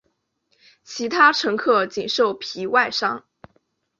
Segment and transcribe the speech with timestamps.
[0.83, 3.23] 其他乘客仅受皮外伤。